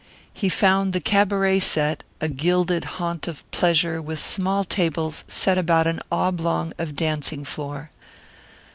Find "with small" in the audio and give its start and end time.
4.01-4.63